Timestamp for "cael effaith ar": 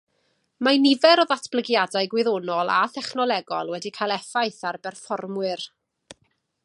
3.99-4.81